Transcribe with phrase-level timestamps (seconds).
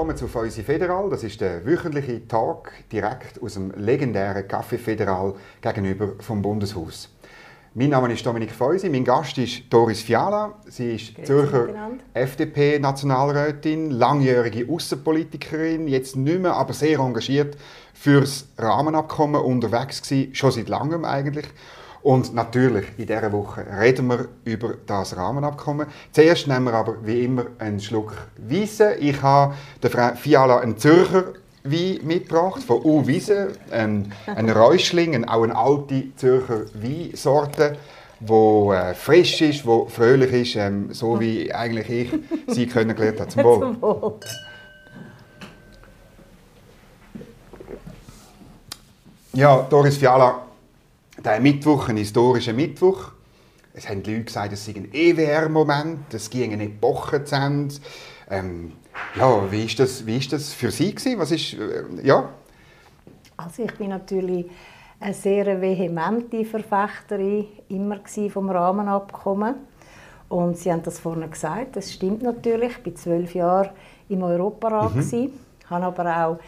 [0.00, 1.10] willkommen zu Feusi Federal.
[1.10, 7.10] Das ist der wöchentliche Talk direkt aus dem legendären Café Federal gegenüber vom Bundeshaus.
[7.74, 10.54] Mein Name ist Dominik Feusi, mein Gast ist Doris Fiala.
[10.66, 11.68] Sie ist Grüezi Zürcher
[12.14, 17.58] FDP-Nationalrätin, langjährige Außenpolitikerin, jetzt nicht mehr, aber sehr engagiert
[17.92, 21.44] fürs Rahmenabkommen unterwegs gewesen, schon seit langem eigentlich.
[22.02, 25.86] Und natürlich, in dieser Woche reden wir über das Rahmenabkommen.
[26.12, 28.94] Zuerst nehmen wir aber wie immer einen Schluck Weisse.
[28.94, 35.26] Ich habe der Frau Fiala einen Zürcher Wein mitgebracht, von U Wiese, ein, ein Räuschling,
[35.26, 37.76] auch eine alte Zürcher Weinsorte,
[38.18, 43.30] die äh, frisch ist, die fröhlich ist, ähm, so wie eigentlich ich sie kennengelernt habe.
[43.30, 43.60] Zum Wohl.
[43.60, 44.20] Zum Wohl.
[49.32, 50.42] Ja, Doris Fiala,
[51.24, 53.12] der Mittwoch, ein historischer Mittwoch.
[53.72, 57.74] Es haben Leute gesagt, es sei ein EWR-Moment, es ging eine Epoche zu Ende.
[58.28, 58.72] Ähm,
[59.16, 61.18] ja, wie ist das, wie ist das für Sie gewesen?
[61.18, 62.28] Was ist, äh, ja?
[63.36, 64.46] Also ich bin natürlich
[64.98, 69.54] eine sehr vehemente Verfechterin immer vom Rahmenabkommen.
[70.28, 72.72] Und Sie haben das vorhin gesagt, das stimmt natürlich.
[72.78, 73.70] Ich war zwölf Jahre
[74.08, 75.32] im Europarat, mhm.
[75.68, 76.38] habe aber auch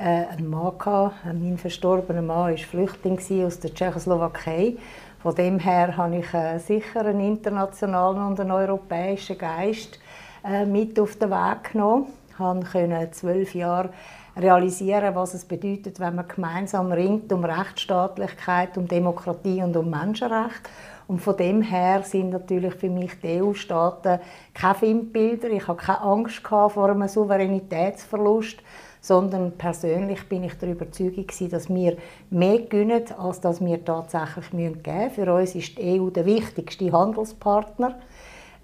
[0.00, 1.14] äh, einen Mann gehabt.
[1.26, 4.76] Mein verstorbener Mann war Flüchtling aus der Tschechoslowakei.
[5.22, 9.98] Von dem her habe ich äh, sicher einen internationalen und einen europäischen Geist
[10.42, 12.06] äh, mit auf den Weg genommen.
[12.30, 13.90] Ich konnte zwölf Jahre
[14.36, 20.62] realisieren, was es bedeutet, wenn man gemeinsam ringt um Rechtsstaatlichkeit, um Demokratie und um Menschenrecht.
[21.08, 24.20] Und von dem her sind natürlich für mich die EU-Staaten
[24.54, 25.50] keine Filmbilder.
[25.50, 28.62] Ich hatte keine Angst vor einem Souveränitätsverlust,
[29.00, 31.96] sondern persönlich bin ich der Überzeugung dass wir
[32.30, 35.10] mehr gewinnen, als dass wir tatsächlich geben müssen.
[35.10, 37.98] Für uns ist die EU der wichtigste Handelspartner.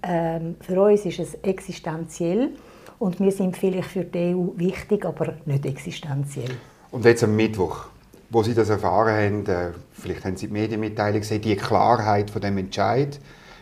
[0.03, 2.51] Ähm, für uns ist es existenziell
[2.99, 6.51] und wir sind vielleicht für die EU wichtig, aber nicht existenziell.
[6.91, 7.85] Und jetzt am Mittwoch,
[8.29, 12.41] wo Sie das erfahren haben, äh, vielleicht haben Sie die Medienmitteilung gesehen, die Klarheit von
[12.41, 13.19] dem Entscheid,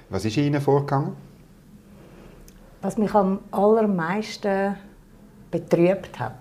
[0.10, 1.16] was ist Ihnen vorgegangen?
[2.82, 4.76] Was mich am allermeisten
[5.50, 6.34] betrübt hat.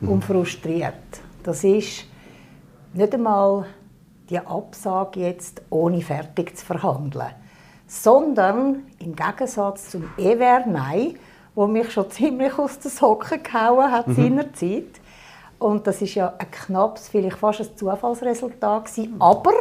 [0.00, 0.94] Und frustriert,
[1.42, 2.04] das ist
[2.92, 3.66] nicht einmal
[4.28, 7.30] die Absage jetzt ohne fertig zu verhandeln
[7.86, 11.18] sondern im Gegensatz zum EWR Nein,
[11.54, 14.16] wo mich schon ziemlich aus den Socken gehauen hat mhm.
[14.16, 15.00] seinerzeit.
[15.58, 19.52] Und das ist ja ein knappes, vielleicht fast ein Zufallsresultat gewesen, aber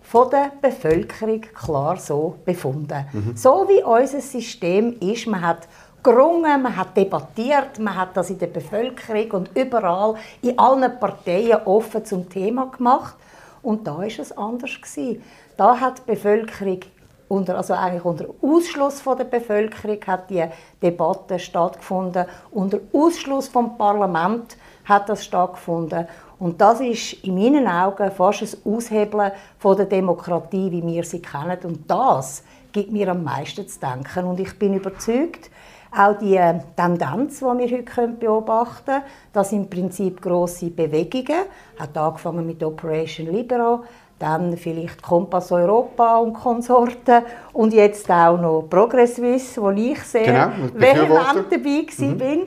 [0.00, 3.06] von der Bevölkerung klar so befunden.
[3.12, 3.36] Mhm.
[3.36, 5.68] So wie unser System ist, man hat
[6.04, 11.58] gerungen, man hat debattiert, man hat das in der Bevölkerung und überall in allen Parteien
[11.64, 13.16] offen zum Thema gemacht.
[13.62, 15.22] Und da ist es anders gewesen.
[15.56, 16.80] Da hat die Bevölkerung
[17.28, 20.44] unter, also eigentlich unter Ausschluss von der Bevölkerung hat die
[20.82, 22.26] Debatte stattgefunden.
[22.50, 26.06] Unter Ausschluss vom Parlament hat das stattgefunden.
[26.38, 31.22] Und das ist in meinen Augen fast ein Aushebeln von der Demokratie, wie wir sie
[31.22, 31.58] kennen.
[31.62, 34.26] Und das gibt mir am meisten zu denken.
[34.26, 35.50] Und ich bin überzeugt,
[35.96, 36.40] auch die
[36.76, 41.44] Tendenz, die wir heute beobachten können, dass im Prinzip grosse Bewegungen,
[41.78, 43.84] hat angefangen mit Operation Libero,
[44.18, 50.24] dann vielleicht Kompass Europa und Konsorten und jetzt auch noch Progress Suisse, wo ich sehr
[50.24, 52.18] genau, vehement dabei mhm.
[52.18, 52.42] bin.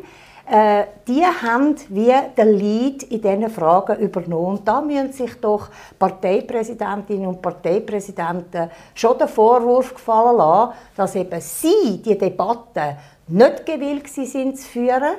[0.50, 4.60] Äh, die haben wie den Lead in diesen Fragen übernommen.
[4.60, 5.68] Und da müssen sich doch
[6.00, 12.96] Parteipräsidentinnen und Parteipräsidenten schon den Vorwurf gefallen lassen, dass eben sie die Debatte
[13.28, 15.16] nicht gewillt sind zu führen,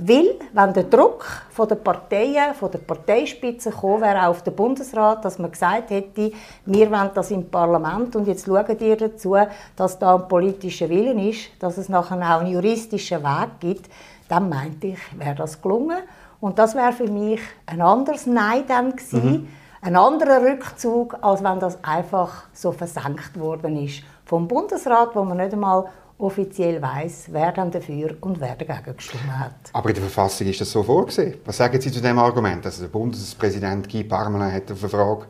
[0.00, 5.24] weil, wenn der Druck von der Parteien, von der Parteispitze gekommen wäre auf den Bundesrat,
[5.24, 6.30] dass man gesagt hätte,
[6.66, 9.36] wir wollen das im Parlament und jetzt schauen ihr dazu,
[9.74, 13.90] dass da ein politischer Willen ist, dass es nachher auch einen juristischen Weg gibt,
[14.28, 15.98] dann meinte ich, wäre das gelungen.
[16.40, 19.48] Und das wäre für mich ein anderes Nein dann gewesen, mhm.
[19.82, 25.38] ein anderer Rückzug, als wenn das einfach so versenkt worden ist vom Bundesrat, wo man
[25.38, 25.86] nicht einmal
[26.18, 29.52] offiziell weiß, wer dann dafür und wer dagegen gestimmt hat.
[29.72, 31.36] Aber in der Verfassung ist das so vorgesehen.
[31.44, 32.64] Was sagen Sie zu dem Argument?
[32.66, 35.26] Also der Bundespräsident Guy Parmelin hat auf eine Frage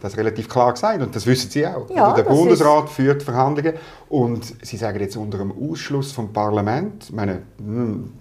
[0.00, 1.90] das relativ klar gesagt und das wissen Sie auch.
[1.90, 3.74] Ja, der Bundesrat führt Verhandlungen
[4.08, 8.12] und Sie sagen jetzt unter dem Ausschluss vom Parlament, ich meine, hm,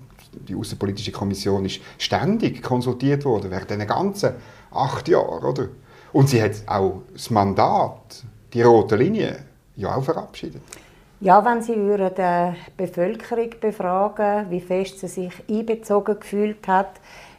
[0.47, 4.33] die Außenpolitische Kommission ist ständig konsultiert worden während den ganzen
[4.71, 5.67] acht Jahren, oder?
[6.13, 8.23] Und sie hat auch das Mandat,
[8.53, 9.39] die rote Linie,
[9.75, 10.61] ja auch verabschiedet.
[11.19, 16.91] Ja, wenn Sie die Bevölkerung befragen, wie fest sie sich einbezogen gefühlt hat,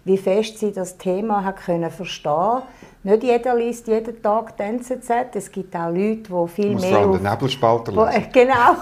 [0.05, 2.63] wie fest sie das Thema hat können verstehen,
[3.05, 5.11] nicht jeder liest jeden Tag die NZZ.
[5.35, 7.07] Es gibt auch Leute, die viel Muss mehr...
[7.07, 8.75] Muss den Nebelspalter wo, äh, Genau.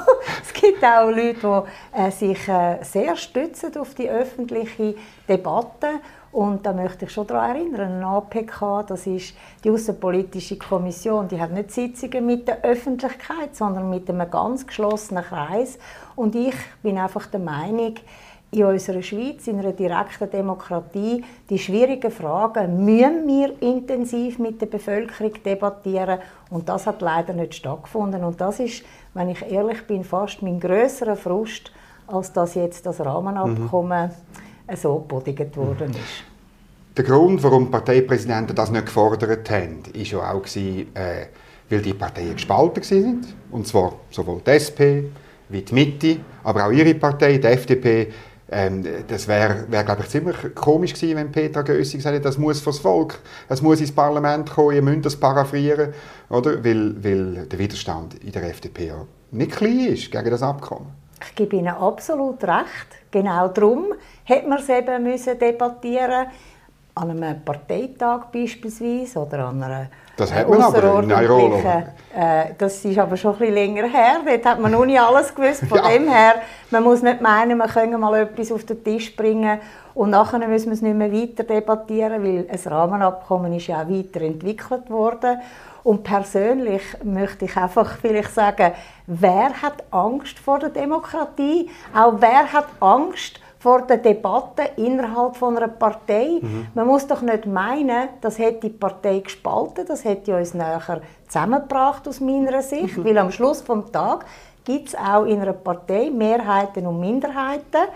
[0.43, 1.65] es gibt auch Leute,
[1.95, 4.95] die äh, sich äh, sehr stützen auf die öffentliche
[5.29, 6.01] Debatte.
[6.37, 9.35] Und da möchte ich schon daran erinnern, ein APK, das ist
[9.65, 15.25] die Außenpolitische Kommission, die hat nicht Sitzungen mit der Öffentlichkeit, sondern mit einem ganz geschlossenen
[15.25, 15.79] Kreis.
[16.15, 17.95] Und ich bin einfach der Meinung,
[18.51, 24.67] in unserer Schweiz, in einer direkten Demokratie, die schwierigen Fragen müssen wir intensiv mit der
[24.67, 26.19] Bevölkerung debattieren
[26.51, 28.85] und das hat leider nicht stattgefunden und das ist,
[29.15, 31.73] wenn ich ehrlich bin, fast mein größerer Frust,
[32.07, 34.46] als dass jetzt das Rahmenabkommen mhm.
[34.75, 36.25] So gebodigt worden ist.
[36.97, 41.27] Der Grund, warum die Parteipräsidenten das nicht gefordert haben, war ja auch, äh,
[41.69, 43.27] weil die Parteien gespalten waren.
[43.51, 44.81] Und zwar sowohl die SP
[45.49, 48.13] wie die Mitte, aber auch ihre Partei, die FDP,
[48.51, 52.39] ähm, das wäre, wär, glaube ich, ziemlich komisch gewesen, wenn Petra Gössig gesagt hätte, das
[52.39, 53.19] muss fürs Volk,
[53.49, 55.93] das muss ins Parlament kommen, ihr müsst das paraphrieren,
[56.31, 56.65] oder?
[56.65, 60.87] Weil, weil der Widerstand in der FDP ja nicht klein ist gegen das Abkommen.
[61.23, 62.89] Ich gebe Ihnen absolut recht.
[63.11, 63.95] Genau darum
[64.27, 66.27] hätte man es eben müssen debattieren
[66.95, 71.63] an einem Parteitag beispielsweise oder an einer das hat man aber in Nairobi.
[72.17, 74.21] Äh, das ist aber schon ein bisschen länger her.
[74.25, 75.67] Dort hat man noch nicht alles gewusst.
[75.67, 75.91] Von ja.
[75.91, 76.37] dem her,
[76.71, 79.61] man muss nicht meinen, man könne mal etwas auf den Tisch bringen
[79.93, 83.89] und nachher müssen wir es nicht mehr weiter debattieren, weil ein Rahmenabkommen ist ja auch
[83.91, 85.39] weiterentwickelt worden.
[85.85, 88.73] Und persönlich möchte ich einfach vielleicht sagen,
[89.07, 91.71] wer hat Angst vor der Demokratie?
[91.95, 96.39] Auch wer hat Angst vor der Debatte innerhalb von einer Partei.
[96.41, 96.69] Mhm.
[96.73, 102.07] Man muss doch nicht meinen, das hätte die Partei gespalten, das hätte uns näher zusammengebracht
[102.07, 103.05] aus meiner Sicht, mhm.
[103.05, 104.25] weil am Schluss des Tages
[104.65, 107.89] gibt es auch in einer Partei Mehrheiten und Minderheiten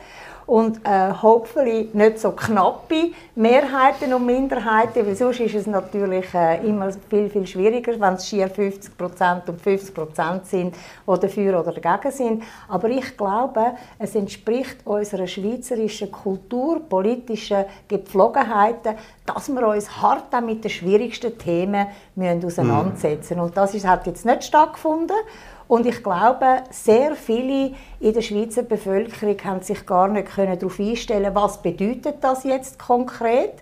[0.50, 6.66] und äh, hoffentlich nicht so knappe Mehrheiten und Minderheiten, weil sonst ist es natürlich äh,
[6.66, 9.94] immer viel, viel schwieriger, wenn es schier 50% und 50
[10.42, 12.42] sind, die dafür oder dagegen sind.
[12.66, 20.40] Aber ich glaube, es entspricht unserer schweizerischen Kultur, politischen Gepflogenheiten, dass wir uns hart auch
[20.40, 21.86] mit den schwierigsten Themen
[22.16, 23.40] auseinandersetzen müssen.
[23.40, 25.16] Und das ist, hat jetzt nicht stattgefunden.
[25.70, 27.70] Und ich glaube, sehr viele
[28.00, 33.52] in der Schweizer Bevölkerung haben sich gar nicht darauf einstellen was bedeutet das jetzt konkret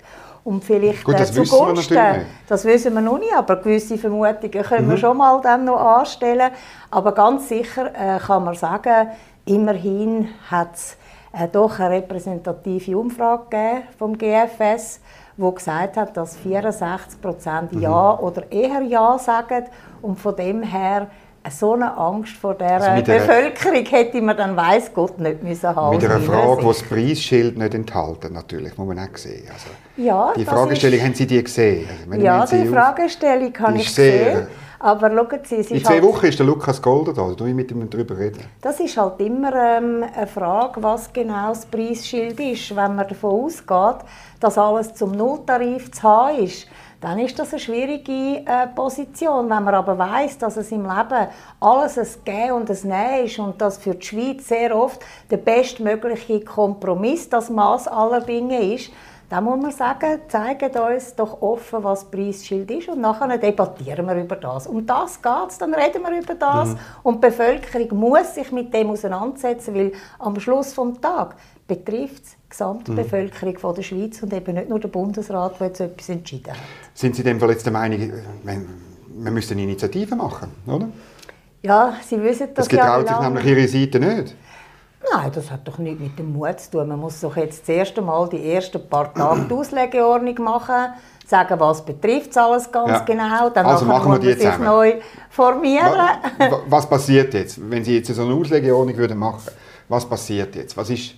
[0.42, 4.86] und vielleicht Gut, das äh, zugunsten, das wissen wir noch nicht, aber gewisse Vermutungen können
[4.86, 4.90] mhm.
[4.92, 6.50] wir schon mal dann noch anstellen.
[6.90, 9.08] Aber ganz sicher äh, kann man sagen,
[9.44, 10.96] immerhin hat es
[11.34, 15.00] äh, doch eine repräsentative Umfrage gegeben vom GFS,
[15.36, 17.82] wo gesagt hat, dass 64 Prozent mhm.
[17.82, 19.66] Ja oder eher Ja sagen
[20.00, 21.08] und von dem her
[21.50, 25.96] so eine Angst vor der also Bevölkerung hätte man dann weiß Gott nicht müssen haben.
[25.96, 29.44] Mit einer Frage, die das Preisschild nicht enthalten, natürlich, muss man auch sehen.
[29.52, 31.88] Also, ja, die Fragestellung, ist, haben Sie die gesehen?
[32.10, 34.46] Also, ja, die Fragestellung habe ich gesehen.
[34.80, 37.54] Aber schauen Sie, es In zwei halt, Wochen ist der Lukas Golder da, da ich
[37.54, 38.44] mit ihm darüber reden.
[38.60, 42.70] Das ist halt immer ähm, eine Frage, was genau das Preisschild ist.
[42.70, 44.06] Wenn man davon ausgeht,
[44.38, 46.68] dass alles zum Nulltarif zu haben ist,
[47.00, 49.48] dann ist das eine schwierige äh, Position.
[49.48, 51.28] Wenn man aber weiß, dass es im Leben
[51.60, 55.00] alles ein Gehen und ein Nehmen ist und dass für die Schweiz sehr oft
[55.30, 58.90] der bestmögliche Kompromiss das Maß aller Dinge ist,
[59.28, 64.16] dann muss man sagen, zeigt uns doch offen, was Preisschild ist und nachher debattieren wir
[64.16, 64.66] über das.
[64.66, 66.78] Um das geht es, dann reden wir über das mhm.
[67.02, 72.37] und die Bevölkerung muss sich mit dem auseinandersetzen, weil am Schluss des Tages betrifft es
[72.50, 76.58] Gesamtbevölkerung von der Schweiz und eben nicht nur der Bundesrat, der jetzt etwas entschieden hat.
[76.94, 78.12] Sind Sie in dem Fall jetzt der Meinung,
[78.42, 80.88] man müsste eine Initiative machen, oder?
[81.62, 84.34] Ja, Sie wissen das, das getraut ja sich nämlich Ihre Seite nicht.
[85.12, 86.88] Nein, das hat doch nichts mit dem Mut zu tun.
[86.88, 90.92] Man muss doch jetzt das erste Mal die ersten paar Tage die Auslegeordnung machen,
[91.26, 92.98] sagen, was betrifft alles ganz ja.
[93.00, 93.50] genau.
[93.50, 94.94] Dann also machen wir die jetzt sich neu
[95.30, 95.92] formieren.
[96.38, 99.50] Was, was, passiert jetzt, wenn Sie jetzt so eine Auslegeordnung würden machen?
[99.88, 100.76] Was passiert jetzt?
[100.76, 101.14] Was ist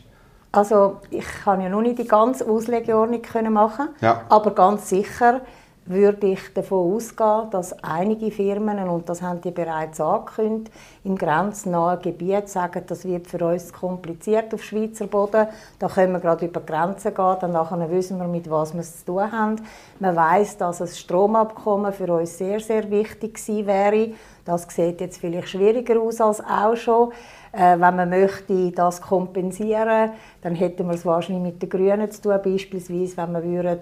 [0.53, 4.23] also ich kann ja noch nicht die ganze Auslegeordnung machen, ja.
[4.29, 5.41] aber ganz sicher
[5.87, 12.01] würde ich davon ausgehen, dass einige Firmen, und das haben die bereits angekündigt, im grenznahen
[12.01, 15.49] Gebiet sagen, das wird für uns kompliziert auf Schweizer Boden.
[15.79, 19.01] Da können wir gerade über Grenzen gehen, dann nachher wissen wir, mit was wir es
[19.01, 19.57] zu tun haben.
[19.99, 24.13] Man weiß, dass ein Stromabkommen für uns sehr, sehr wichtig gewesen wäre.
[24.51, 27.13] Das sieht jetzt vielleicht schwieriger aus als auch schon.
[27.53, 30.11] Äh, wenn man möchte das kompensieren,
[30.43, 33.81] dann hätten wir es wahrscheinlich mit den Grünen zu tun, beispielsweise, wenn wir würden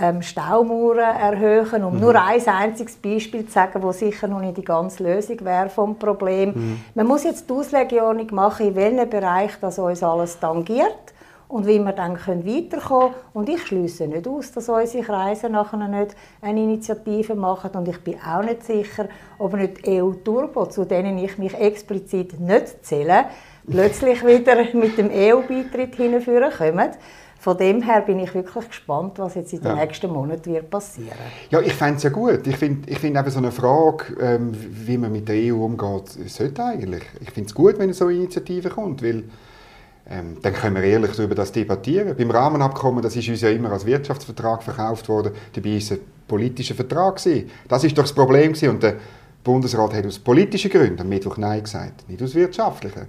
[0.00, 2.00] ähm, Staumauern erhöhen, um mhm.
[2.00, 5.98] nur ein einziges Beispiel zu sagen, wo sicher noch nicht die ganze Lösung wäre vom
[5.98, 6.52] Problem.
[6.54, 6.84] Mhm.
[6.94, 11.14] Man muss jetzt die Auslegeordnung machen, in welchem Bereich das uns alles tangiert
[11.48, 13.14] und wie wir dann weiterkommen können.
[13.32, 17.70] Und ich schließe nicht aus, dass unsere Kreise nachher nicht eine Initiative machen.
[17.72, 22.84] Und ich bin auch nicht sicher, ob nicht EU-Turbo, zu denen ich mich explizit nicht
[22.84, 23.26] zähle,
[23.68, 26.90] plötzlich wieder mit dem EU-Beitritt hinführen kommen.
[27.40, 29.84] Von dem her bin ich wirklich gespannt, was jetzt in den ja.
[29.84, 31.16] nächsten Monaten wird passieren.
[31.50, 32.44] Ja, ich fände es ja gut.
[32.46, 36.08] Ich finde ich find eben so eine Frage, ähm, wie man mit der EU umgeht,
[36.26, 37.04] sollte eigentlich.
[37.20, 39.22] Ich finde es gut, wenn so eine Initiative kommt, weil
[40.10, 42.16] ähm, dann können wir ehrlich darüber das debattieren.
[42.16, 45.98] Beim Rahmenabkommen, das ist uns ja immer als Wirtschaftsvertrag verkauft worden, dabei war es ein
[46.26, 47.16] politischer Vertrag.
[47.16, 47.50] Gewesen.
[47.68, 48.70] Das ist doch das Problem gewesen.
[48.70, 48.96] und der
[49.44, 53.06] Bundesrat hat aus politischen Gründen am Mittwoch Nein gesagt, nicht aus wirtschaftlichen.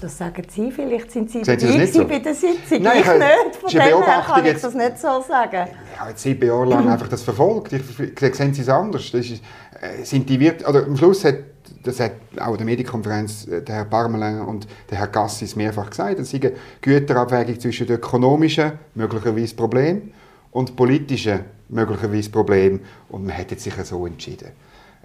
[0.00, 2.04] Das sagen Sie, vielleicht sind Sie dabei Sie so?
[2.06, 2.82] bei der Sitzung.
[2.82, 5.68] Nein, ich, ich nicht, von dem her kann ich das nicht so sagen.
[5.92, 7.72] Ich habe jetzt sieben Jahre lang einfach das verfolgt.
[7.72, 9.10] Ich, sehen Sie es anders?
[9.10, 9.42] Das ist,
[9.80, 11.36] äh, sind die Wirt oder am Schluss hat
[11.82, 15.90] das hat auch in der Medienkonferenz äh, der Herr Parmelin und der Herr Gassis mehrfach
[15.90, 20.12] gesagt, es sei eine Güterabwägung zwischen ökonomischen, möglicherweise Problem,
[20.50, 22.80] und politischen, möglicherweise Problem.
[23.08, 24.48] Und man hat sich so entschieden.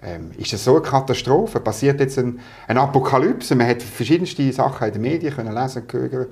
[0.04, 1.60] Ähm, ist das so eine Katastrophe?
[1.60, 3.54] Passiert jetzt ein, eine Apokalypse?
[3.54, 6.26] Man hat verschiedenste Sachen in den Medien können lesen können.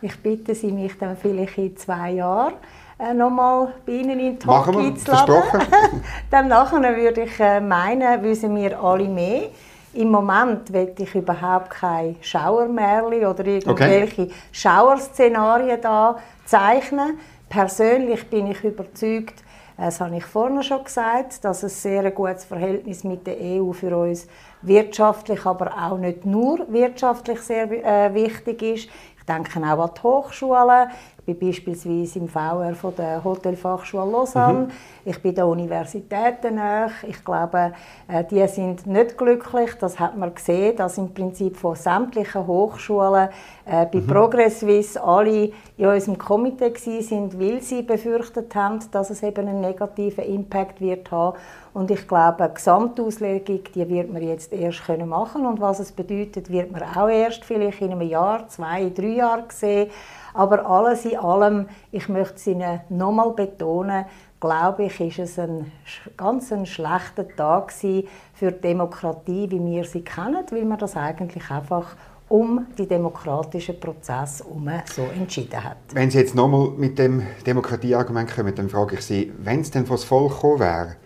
[0.00, 2.54] Ich bitte Sie, mich dann vielleicht in zwei Jahren
[2.98, 5.62] äh, nochmal bei Ihnen in den Talk einzuladen.
[6.30, 9.48] dann nachher würde ich äh, meinen, wissen wir alle mehr.
[9.94, 14.30] Im Moment will ich überhaupt kein Schauermärchen oder irgendwelche okay.
[14.52, 17.18] Schauerszenarien da zeichnen.
[17.48, 19.42] Persönlich bin ich überzeugt,
[19.76, 23.96] das habe ich vorhin schon gesagt, dass ein sehr gutes Verhältnis mit der EU für
[23.96, 24.26] uns
[24.62, 28.88] wirtschaftlich, aber auch nicht nur wirtschaftlich sehr äh, wichtig ist.
[29.18, 30.88] Ich denke auch an die Hochschulen
[31.26, 34.60] bin beispielsweise im VR von der Hotelfachschule Lausanne.
[34.60, 34.70] Mhm.
[35.04, 37.02] Ich bin der Universitäten nach.
[37.02, 37.72] Ich glaube,
[38.08, 39.74] äh, die sind nicht glücklich.
[39.80, 43.28] Das hat man gesehen, dass im Prinzip von sämtlichen Hochschulen
[43.64, 44.06] äh, bei mhm.
[44.06, 49.60] Progress Suisse alle in unserem Komitee sind, weil sie befürchtet haben, dass es eben einen
[49.60, 51.36] negativen Impact wird haben.
[51.74, 55.92] Und ich glaube, eine Gesamtauslegung, die wird man jetzt erst können machen und was es
[55.92, 59.90] bedeutet, wird man auch erst vielleicht in einem Jahr, zwei, drei Jahren sehen.
[60.36, 64.04] Aber alles in allem, ich möchte es Ihnen nochmal betonen,
[64.38, 65.72] glaube ich, ist es ein
[66.16, 71.50] ganz ein schlechter Tag für die Demokratie, wie wir sie kennen, weil man das eigentlich
[71.50, 71.96] einfach
[72.28, 75.76] um die demokratischen Prozesse herum so entschieden hat.
[75.94, 79.86] Wenn Sie jetzt nochmal mit dem Demokratieargument kommen, dann frage ich Sie, wenn es denn
[79.86, 80.96] vor das Volk gekommen wäre,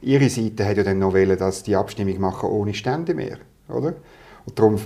[0.00, 3.38] Ihre Seite hätte ja dann noch wollen, dass die Abstimmung machen ohne Stände mehr,
[3.68, 3.94] oder?
[4.48, 4.76] Und darum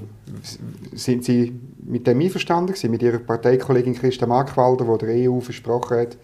[0.93, 1.53] sind Sie
[1.85, 6.17] mit dem einverstanden gewesen, mit Ihrer Parteikollegin Christa Markwalder, die der EU versprochen hat,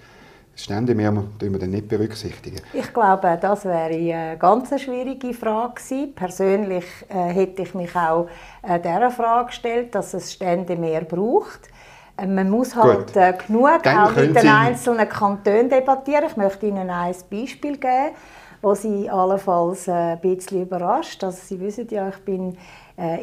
[0.53, 2.61] das Stände mehr wir dann nicht berücksichtigen?
[2.73, 6.15] Ich glaube, das wäre eine ganz schwierige Frage gewesen.
[6.17, 8.27] Persönlich äh, hätte ich mich auch
[8.63, 11.69] äh, dieser Frage gestellt, dass es Stände mehr braucht.
[12.17, 14.49] Äh, man muss halt äh, genug dann auch mit den Sie...
[14.49, 16.25] einzelnen Kantonen debattieren.
[16.27, 18.17] Ich möchte Ihnen ein Beispiel geben,
[18.61, 21.23] das Sie allenfalls ein bisschen überrascht.
[21.23, 22.57] Also Sie wissen ja, ich bin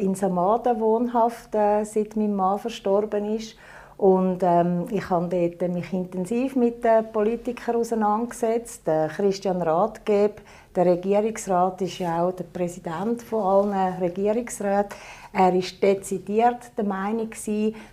[0.02, 3.56] in Samaden wohnhaft, äh, seit mein Mann verstorben ist.
[3.98, 5.28] Und ähm, ich habe
[5.58, 8.86] dort mich intensiv mit den Politikern auseinandergesetzt.
[8.86, 10.42] Der Christian Rathgeb,
[10.74, 14.98] der Regierungsrat, ist ja auch der Präsident von allen Regierungsräten.
[15.32, 17.30] Er war dezidiert der Meinung,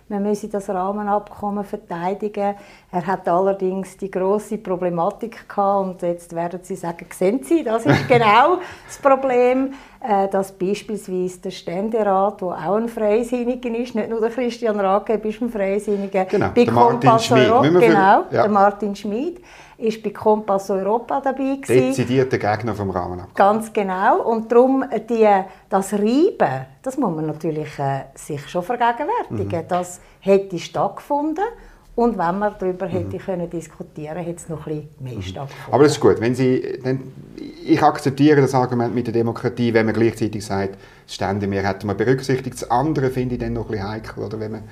[0.08, 2.54] man müsse das Rahmenabkommen verteidigen.
[2.94, 7.84] Er hat allerdings die große Problematik gehabt und jetzt werden Sie sagen, sehen Sie, das
[7.84, 14.08] ist genau das Problem, äh, dass beispielsweise der Ständerat, der auch ein Freisinniger ist, nicht
[14.08, 17.80] nur der Christian Rake ist ein Freisinniger, genau, der Martin Schmid.
[17.80, 18.24] Genau, ja.
[18.30, 19.42] der Martin Schmid
[19.76, 21.58] ist bei Kompass Europa dabei.
[21.66, 23.34] Dezidierter Gegner vom Rahmenabkommen.
[23.34, 24.22] Ganz genau.
[24.22, 25.28] Und darum die,
[25.68, 29.62] das Reiben, das muss man natürlich äh, sich schon vergegenwärtigen.
[29.62, 29.68] Mhm.
[29.68, 31.44] Das hätte stattgefunden.
[31.96, 33.20] Und wenn man darüber hätte mhm.
[33.20, 35.22] können diskutieren, hätte es noch ein bisschen mehr mhm.
[35.22, 35.74] stattgefunden.
[35.74, 36.20] Aber das ist gut.
[36.20, 37.12] Wenn Sie, dann,
[37.64, 41.86] ich akzeptiere das Argument mit der Demokratie, wenn man gleichzeitig sagt, das Stände mehr hätte
[41.86, 42.54] man berücksichtigt.
[42.60, 44.24] Das andere finde ich dann noch ein bisschen heikel.
[44.24, 44.40] Oder?
[44.40, 44.62] Wenn man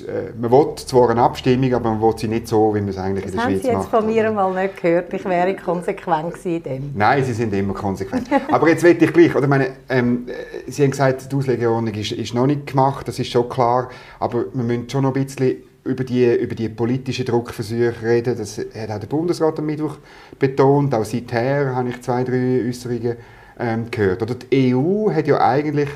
[0.00, 2.98] äh, man will zwar eine Abstimmung, aber man will sie nicht so, wie man es
[2.98, 3.64] eigentlich das in der Schweiz macht.
[3.64, 5.12] Das haben Sie jetzt von mir mal nicht gehört.
[5.12, 6.92] Ich wäre konsequent gewesen.
[6.96, 8.28] Nein, Sie sind immer konsequent.
[8.50, 10.26] aber jetzt will ich gleich, oder meine, ähm,
[10.66, 14.46] Sie haben gesagt, die Auslegeordnung ist, ist noch nicht gemacht, das ist schon klar, aber
[14.52, 18.36] wir müssen schon noch ein bisschen über die, über die politischen Druckversuche reden.
[18.36, 19.98] Das hat auch der Bundesrat am Mittwoch
[20.38, 20.94] betont.
[20.94, 23.16] Auch seither habe ich zwei, drei Äußerungen
[23.58, 24.22] ähm, gehört.
[24.22, 25.88] Oder die EU hat ja eigentlich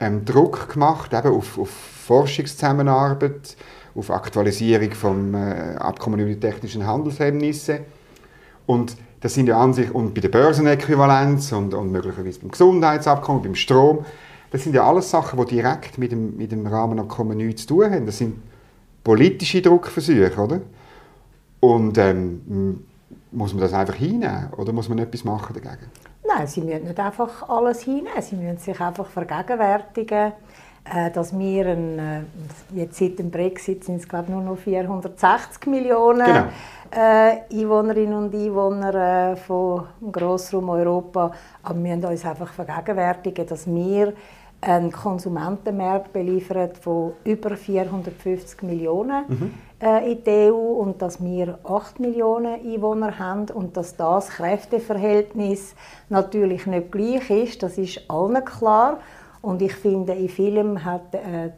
[0.00, 3.56] ähm, Druck gemacht eben auf, auf Forschungszusammenarbeit,
[3.94, 7.80] auf Aktualisierung vom äh, Abkommen über die technischen Handelshemmnisse.
[8.66, 13.42] Und das sind ja an sich, und bei der Börsenäquivalenz und, und möglicherweise beim Gesundheitsabkommen,
[13.42, 14.04] beim Strom,
[14.50, 17.90] das sind ja alles Sachen, die direkt mit dem, mit dem Rahmenabkommen nichts zu tun
[17.90, 18.06] haben.
[18.06, 18.36] Das sind
[19.08, 20.60] politische Druckversuche, oder?
[21.60, 22.84] Und ähm,
[23.32, 25.90] muss man das einfach hinnehmen oder muss man etwas machen dagegen?
[26.26, 28.20] Nein, sie müssen nicht einfach alles hinnehmen.
[28.20, 30.32] Sie müssen sich einfach vergegenwärtigen,
[30.84, 32.20] äh, dass wir ein, äh,
[32.74, 36.44] jetzt seit dem Brexit sind es glaube nur noch 460 Millionen genau.
[36.90, 41.32] äh, Einwohnerinnen und Einwohner vom Grossraum Europa.
[41.62, 44.12] Aber wir müssen uns einfach vergegenwärtigen, dass wir
[44.60, 49.54] einen Konsumentenmarkt beliefert von über 450 Millionen mhm.
[49.80, 55.74] äh, in der EU und dass wir 8 Millionen Einwohner haben und dass das Kräfteverhältnis
[56.08, 58.98] natürlich nicht gleich ist, das ist allen klar.
[59.40, 61.50] Und ich finde, in vielem hat äh,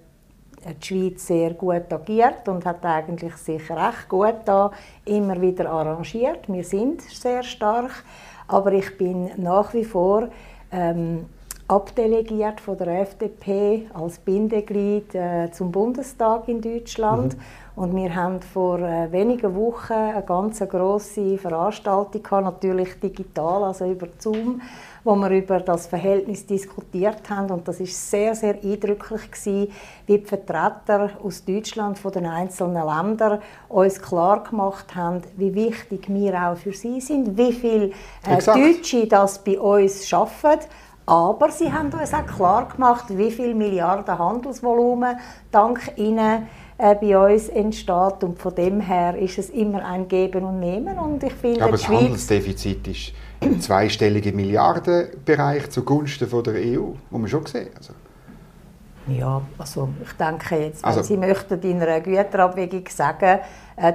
[0.82, 4.70] die Schweiz sehr gut agiert und hat eigentlich sich recht gut da
[5.06, 6.52] immer wieder arrangiert.
[6.52, 8.04] Wir sind sehr stark,
[8.46, 10.28] aber ich bin nach wie vor
[10.70, 11.24] ähm,
[11.70, 17.36] abdelegiert von der FDP als Bindeglied äh, zum Bundestag in Deutschland.
[17.36, 17.40] Mhm.
[17.76, 23.86] Und wir haben vor äh, wenigen Wochen eine ganz grosse Veranstaltung gehabt, natürlich digital, also
[23.86, 24.60] über Zoom,
[25.04, 27.50] wo wir über das Verhältnis diskutiert haben.
[27.50, 29.72] Und das ist sehr, sehr eindrücklich gewesen,
[30.06, 36.06] wie die Vertreter aus Deutschland von den einzelnen Ländern uns klar gemacht haben, wie wichtig
[36.08, 37.92] wir auch für sie sind, wie viele
[38.26, 40.58] äh, Deutsche das bei uns schaffen
[41.06, 45.16] aber sie haben uns auch klar gemacht, wie viel Milliarden Handelsvolumen
[45.50, 46.46] dank ihnen
[46.78, 48.22] äh, bei uns entsteht.
[48.22, 50.98] Und von dem her ist es immer ein Geben und Nehmen.
[50.98, 56.92] Und ich finde, Aber das Schweiz Handelsdefizit ist im zweistelligen Milliardenbereich zugunsten von der EU,
[57.10, 57.70] muss man schon sehen.
[57.76, 57.92] Also.
[59.08, 63.38] Ja, also ich denke jetzt, wenn also, Sie möchten in einer Güterabwägung sagen, äh,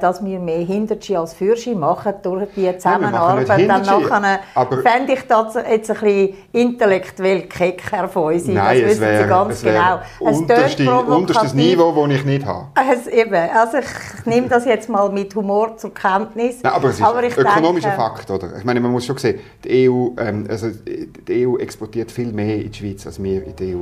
[0.02, 4.40] dass wir mehr Hinterchi als Fürschi machen durch die Zusammenarbeit, Nein, dann nachher
[4.82, 8.54] fände ich das jetzt ein bisschen intellektuell keck, Herr Feusi.
[8.54, 10.00] Nein, das wissen Sie ganz genau.
[10.20, 12.68] Es unterste, unterstes Niveau, das ich nicht habe.
[12.94, 16.58] Es, eben, also ich nehme das jetzt mal mit Humor zur Kenntnis.
[16.64, 18.58] Nein, aber es ist aber ein ökonomischer denke, Fakt, oder?
[18.58, 20.70] Ich meine, man muss schon sehen, die EU, ähm, also
[21.28, 23.80] die EU exportiert viel mehr in die Schweiz als wir in die EU.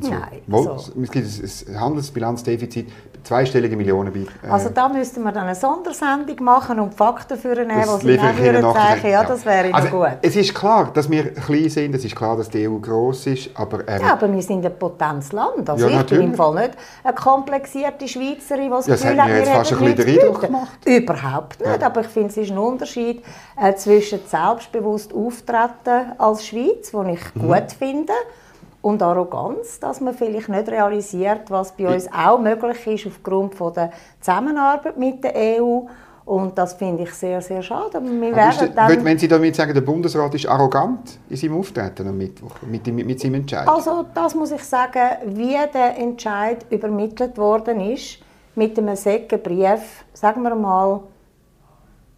[0.00, 0.10] So.
[0.10, 0.42] Nein.
[0.46, 0.92] Wo, also.
[1.02, 1.26] Es gibt
[1.68, 2.88] ein Handelsbilanzdefizit,
[3.24, 4.14] zweistellige Millionen.
[4.14, 8.18] Äh, also da müssten wir dann eine Sondersendung machen und Fakten für nehmen, die Sie
[8.38, 10.08] würden sagen, ja, das wäre also, gut.
[10.22, 13.50] Es ist klar, dass wir klein sind, es ist klar, dass die EU gross ist,
[13.54, 13.86] aber...
[13.88, 15.68] Ähm, ja, aber wir sind ein Potenzland.
[15.68, 16.24] Also ja, ich natürlich.
[16.24, 19.78] bin im Fall nicht eine komplexierte Schweizerin, die das ja, Gefühl hat, wir fast ein
[19.78, 20.78] bisschen den Eindruck gemacht.
[20.84, 21.86] Überhaupt nicht, ja.
[21.86, 23.22] aber ich finde, es ist ein Unterschied
[23.60, 27.40] äh, zwischen selbstbewusst auftreten als Schweiz, den ich mhm.
[27.40, 28.12] gut finde,
[28.80, 33.72] und Arroganz, dass man vielleicht nicht realisiert, was bei uns auch möglich ist aufgrund von
[33.74, 35.80] der Zusammenarbeit mit der EU.
[36.24, 38.02] Und das finde ich sehr, sehr schade.
[38.02, 42.18] Wir werden dann wenn Sie damit sagen, der Bundesrat ist arrogant in seinem Auftreten am
[42.18, 43.66] Mittwoch, mit, mit, mit seinem Entscheid?
[43.66, 48.18] Also das muss ich sagen, wie der Entscheid übermittelt worden ist,
[48.54, 51.00] mit einem Säckenbrief, sagen wir mal,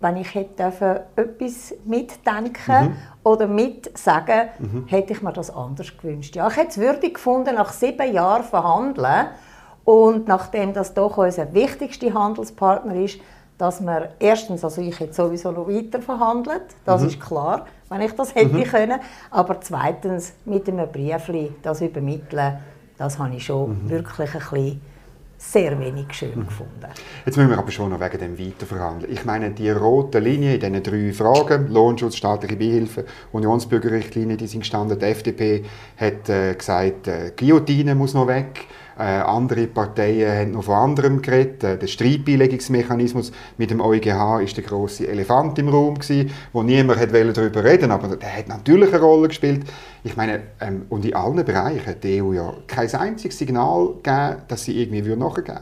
[0.00, 2.96] wenn ich hätte etwas mitdenken mhm.
[3.22, 4.86] oder mitsagen, mhm.
[4.86, 6.34] hätte ich mir das anders gewünscht.
[6.34, 9.26] Ja, ich hätte es würdig gefunden, nach sieben Jahren verhandeln
[9.84, 13.20] und nachdem das doch unser wichtigster Handelspartner ist,
[13.58, 17.08] dass wir erstens, also ich hätte sowieso noch weiter verhandelt, das mhm.
[17.08, 18.64] ist klar, wenn ich das hätte mhm.
[18.64, 22.58] können, aber zweitens mit einem Briefli das übermitteln,
[22.96, 23.90] das habe ich schon mhm.
[23.90, 24.80] wirklich ein bisschen
[25.40, 26.46] sehr wenig schön mhm.
[26.46, 26.86] gefunden.
[27.24, 29.10] Jetzt müssen wir aber schon noch wegen dem weiterverhandeln.
[29.10, 34.60] Ich meine, die rote Linie in diesen drei Fragen, Lohnschutz, staatliche Beihilfe, Unionsbürgerrichtlinie, die sind
[34.60, 34.98] gestanden.
[34.98, 35.64] Die FDP
[35.96, 38.66] hat äh, gesagt, äh, Guillotine muss noch weg.
[39.00, 41.64] Äh, andere Parteien haben noch von anderem geredet.
[41.64, 47.00] Äh, der Streitbeilegungsmechanismus mit dem EuGH ist der große Elefant im Raum gewesen, wo niemand
[47.00, 49.64] hat darüber reden aber der hat natürlich eine Rolle gespielt.
[50.04, 54.42] Ich meine, ähm, und in allen Bereichen hat die EU ja kein einziges Signal gegeben,
[54.48, 55.60] dass sie irgendwie nachgeben würde.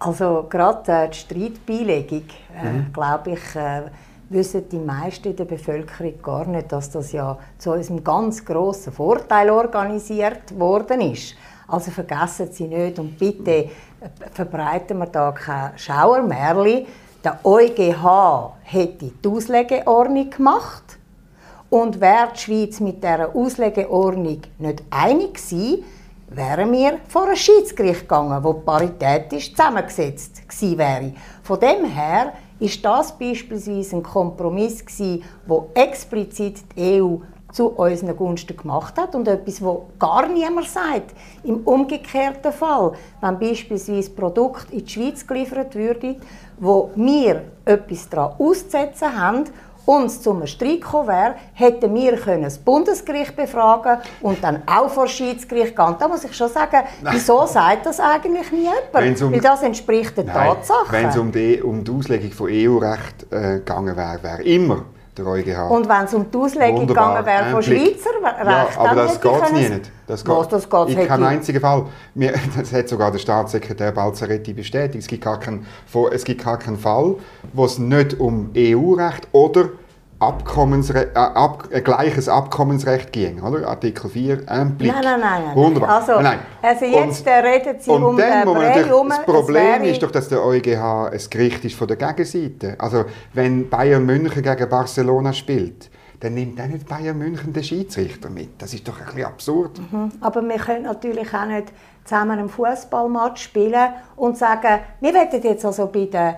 [0.00, 2.92] Also gerade äh, die Streitbeilegung, äh, mhm.
[2.92, 3.84] glaube ich, äh,
[4.28, 9.48] wissen die meisten der Bevölkerung gar nicht, dass das ja zu unserem ganz grossen Vorteil
[9.48, 11.34] organisiert worden ist.
[11.68, 13.68] Also vergessen Sie nicht und bitte
[14.32, 16.86] verbreiten wir da kein Schauermärchen.
[17.22, 20.98] Der EuGH hätte die Auslegeordnung gemacht
[21.68, 25.84] und wäre die Schweiz mit dieser Auslegeordnung nicht einig gewesen,
[26.28, 31.12] wären wir vor ein Schiedsgericht gegangen, wo paritätisch zusammengesetzt wäre.
[31.42, 37.16] Von dem her ist das beispielsweise ein Kompromiss gewesen, wo explizit die EU
[37.52, 41.14] zu unseren Gunsten gemacht hat und etwas, wo gar niemand sagt.
[41.44, 46.16] Im umgekehrten Fall, wenn beispielsweise Produkt in die Schweiz geliefert würde,
[46.58, 49.44] wo wir etwas daran auszusetzen haben
[49.86, 54.90] und es zum Streit gekommen wäre, hätten wir können das Bundesgericht befragen und dann auch
[54.90, 55.96] vor das Schiedsgericht gehen.
[55.98, 59.22] Da muss ich schon sagen, wieso sagt das eigentlich nie jemand?
[59.22, 60.92] Um, Weil das entspricht der Tatsache.
[60.92, 64.84] Wenn es um die, um die Auslegung von EU-Recht äh, gegangen wäre, wäre immer
[65.18, 65.70] der EuGH.
[65.70, 69.52] Und wenn es um die Auslegung gegangen wäre von Schweizer Recht, ja, aber das geht
[69.52, 69.90] nicht.
[70.06, 71.86] Das geht, Was, das geht in keinem einzigen Fall.
[72.56, 75.02] das hat sogar der Staatssekretär Balzaretti bestätigt.
[75.02, 75.66] Es gibt gar keinen,
[76.12, 77.16] es gibt gar keinen Fall,
[77.52, 79.68] wo es nicht um EU-Recht oder
[80.20, 83.68] Abkommensre äh, ab, äh, gleiches Abkommensrecht ging, oder?
[83.68, 84.92] Artikel 4, ein Blick.
[84.92, 85.56] Nein, nein, nein.
[85.56, 86.00] Wunderbar.
[86.00, 86.40] Also, nein.
[86.60, 90.10] also jetzt und, reden Sie und um dann, den Brei um, Das Problem ist doch,
[90.10, 92.74] dass der EuGH ein Gericht ist von der Gegenseite.
[92.78, 98.28] Also wenn Bayern München gegen Barcelona spielt, dann nimmt auch nicht Bayern München den Schiedsrichter
[98.28, 98.60] mit.
[98.60, 99.78] Das ist doch ein bisschen absurd.
[99.78, 100.10] Mhm.
[100.20, 101.68] Aber wir können natürlich auch nicht
[102.04, 106.34] zusammen einen Fußballmatch spielen und sagen, wir werden jetzt also bei den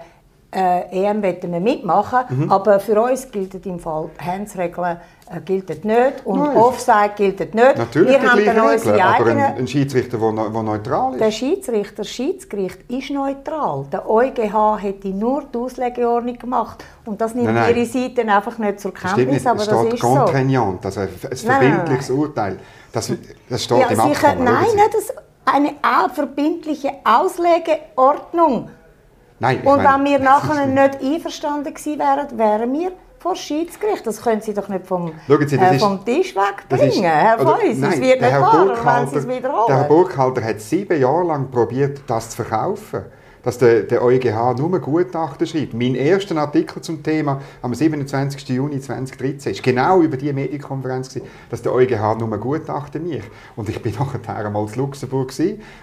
[0.52, 2.50] äh, EM wollen wir mitmachen, mhm.
[2.50, 4.98] aber für uns gilt im Fall Handsregeln
[5.30, 6.56] äh, gilt nicht und Nein.
[6.56, 7.76] Offside gilt nicht.
[7.76, 11.20] Natürlich wir haben dann unsere aber ein, ein Schiedsrichter, der neutral ist.
[11.20, 13.86] Der Schiedsrichter, das Schiedsgericht ist neutral.
[13.92, 17.76] Der EuGH hätte nur die Auslegeordnung gemacht und das nimmt nein, nein.
[17.76, 20.08] ihre Seite einfach nicht zur Kenntnis, aber das ist so.
[20.08, 22.58] also ein verbindliches nein, Urteil.
[22.92, 23.12] Das,
[23.48, 24.44] das steht ja, im Abkommen.
[24.44, 25.74] Nein, nicht das, eine
[26.12, 28.68] verbindliche Auslegeordnung
[29.40, 34.06] Nein, und wenn wir nachher nicht einverstanden gewesen wären, wären wir vor Schiedsgericht.
[34.06, 37.78] Das können Sie doch nicht vom, Sie, äh, vom Tisch wegbringen, ist, Herr Feuss.
[37.82, 39.66] Es wird nicht wahr, wenn Sie es wiederholen.
[39.68, 43.04] Der Herr Burkhalter hat sieben Jahre lang probiert, das zu verkaufen
[43.42, 45.74] dass der, der EuGH nur Gutachten schreibt.
[45.74, 48.48] Mein erster Artikel zum Thema am 27.
[48.48, 53.22] Juni 2013 ist genau über diese Medienkonferenz, dass der EuGH nur Gutachten mich.
[53.56, 55.32] Und ich bin nachher einmal in Luxemburg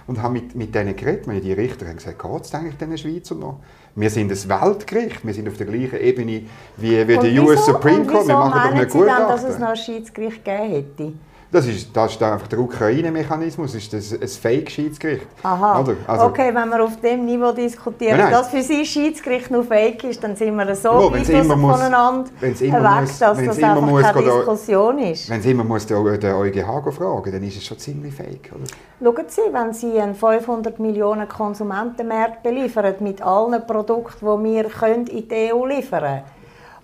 [0.07, 1.27] und habe mit, mit denen geredet.
[1.27, 3.59] Meine, die Richter haben gesagt, geht es eigentlich den Schweizer noch?
[3.95, 6.43] Wir sind ein Weltgericht, wir sind auf der gleichen Ebene
[6.77, 8.27] wie, wie der US Supreme Court.
[8.27, 9.01] Wir machen doch nicht Gutachten.
[9.01, 11.13] Sie dann, dass es noch ein Schiedsgericht gegeben hätte?
[11.49, 15.27] Das ist, das ist einfach der Ukraine-Mechanismus, ist das ein Fake-Schiedsgericht.
[15.43, 18.33] Aha, also, okay, wenn wir auf dem Niveau diskutieren, nein, nein.
[18.33, 22.60] dass für Sie Schiedsgericht nur Fake ist, dann sind wir so oh, weit voneinander weg,
[22.60, 25.29] muss, dass das einfach muss, keine Diskussion ist.
[25.29, 28.51] Wenn es immer muss den, den EuGH fragen dann ist es schon ziemlich fake.
[28.53, 28.65] Oder?
[29.01, 35.05] Schauen Sie, wenn Sie einen 500 Millionen Konsumentenmarkt beliefern mit allen Produkten, die wir in
[35.05, 36.37] die EU liefern können,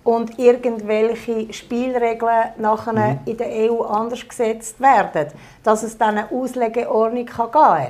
[0.04, 3.18] und irgendwelche Spielregeln nachher mhm.
[3.24, 5.28] in der EU anders gesetzt werden,
[5.62, 7.86] dass es dann eine Auslegeordnung kann geben kann.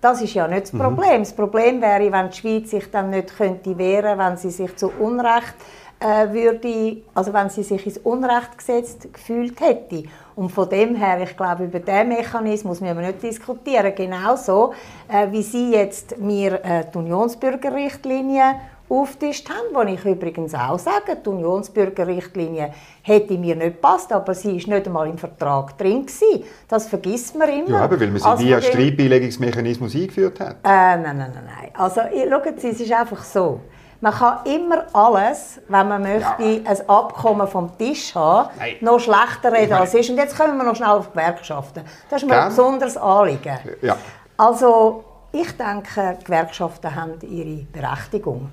[0.00, 0.80] Das ist ja nicht das mhm.
[0.80, 1.20] Problem.
[1.20, 4.90] Das Problem wäre, wenn die Schweiz sich dann nicht könnte wehren, wenn sie sich zu
[5.00, 5.54] Unrecht
[5.98, 10.02] äh, würde, also wenn sie sich ins Unrecht gesetzt gefühlt hätte.
[10.36, 13.94] Und von dem her, ich glaube, über diesen Mechanismus müssen wir nicht diskutieren.
[13.94, 14.74] Genauso,
[15.08, 18.56] äh, wie Sie jetzt mir äh, die Unionsbürgerrichtlinie
[19.00, 24.56] aufgetischt haben, wo ich übrigens auch sage, die Unionsbürgerrichtlinie hätte mir nicht gepasst, aber sie
[24.56, 26.44] ist nicht einmal im Vertrag drin gewesen.
[26.68, 27.70] Das vergisst man immer.
[27.70, 30.56] Ja, aber weil man sie also via Streitbeilegungsmechanismus eingeführt hat.
[30.64, 31.70] Äh, nein, nein, nein, nein.
[31.74, 33.60] Also schauen Sie, es ist einfach so.
[34.04, 36.70] Man kann immer alles, wenn man möchte, ja.
[36.70, 38.76] ein Abkommen vom Tisch haben, Nein.
[38.82, 40.10] noch schlechter reden als es ist.
[40.10, 41.84] Und jetzt kommen wir noch schnell auf Gewerkschaften.
[42.10, 43.58] Das ist mir ein besonderes Anliegen.
[43.80, 43.96] Ja.
[44.36, 48.50] Also, ich denke, Gewerkschaften haben ihre Berechtigung.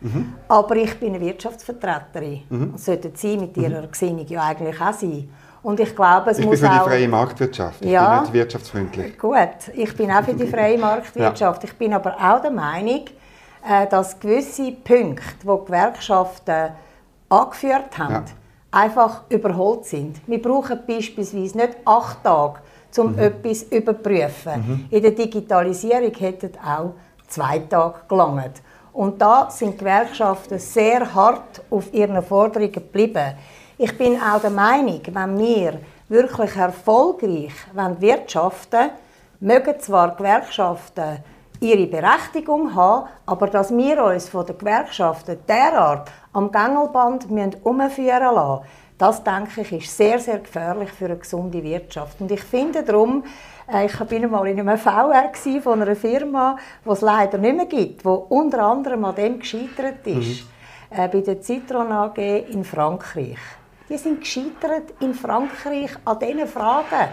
[0.00, 0.34] Mhm.
[0.48, 2.42] Aber ich bin eine Wirtschaftsvertreterin.
[2.48, 2.72] Mhm.
[2.72, 3.90] Das sollten Sie mit Ihrer mhm.
[3.90, 5.28] Gesinnung ja eigentlich auch sein.
[5.62, 6.84] Und ich glaube, es ich muss bin für auch...
[6.84, 7.84] die freie Marktwirtschaft.
[7.84, 9.18] Ich ja, bin nicht wirtschaftsfreundlich.
[9.18, 9.36] Gut,
[9.74, 11.62] ich bin auch für die freie Marktwirtschaft.
[11.62, 11.68] ja.
[11.68, 13.04] Ich bin aber auch der Meinung,
[13.68, 16.70] äh, dass gewisse Punkte, die die Gewerkschaften
[17.28, 18.24] angeführt haben, ja.
[18.70, 20.16] einfach überholt sind.
[20.26, 22.60] Wir brauchen beispielsweise nicht acht Tage,
[22.96, 23.18] um mhm.
[23.18, 24.52] etwas zu überprüfen.
[24.66, 24.86] Mhm.
[24.90, 26.94] In der Digitalisierung hätten auch
[27.28, 28.62] zwei Tage gelangt.
[29.00, 33.32] Und da sind die Gewerkschaften sehr hart auf ihren Forderungen geblieben.
[33.78, 37.54] Ich bin auch der Meinung, wenn wir wirklich erfolgreich
[37.98, 38.90] wirtschaften
[39.40, 41.24] mögen zwar Gewerkschaften
[41.60, 47.26] ihre Berechtigung haben, aber dass wir uns von den Gewerkschaften derart am Gängelband
[47.64, 48.64] umführen lassen,
[48.98, 52.20] das denke ich ist sehr, sehr gefährlich für eine gesunde Wirtschaft.
[52.20, 53.24] Und ich finde darum,
[53.72, 55.30] ich war einmal in einem VR
[55.62, 60.04] von einer Firma, die es leider nicht mehr gibt, die unter anderem an dem gescheitert
[60.06, 60.44] ist.
[60.44, 60.98] Mhm.
[60.98, 63.38] Äh, bei der Citron AG in Frankreich.
[63.88, 67.10] Die sind gescheitert in Frankreich an diesen Fragen.